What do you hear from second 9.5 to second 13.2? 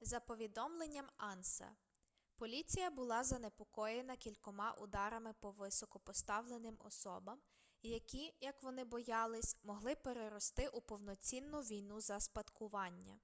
могли перерости у повноцінну війну за спадкування